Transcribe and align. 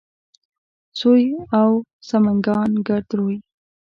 سوی 0.99 1.25
اوه 1.57 1.73
و 1.73 1.85
سمکنان 2.09 2.71
کرد 2.87 3.07
روی 3.17 3.35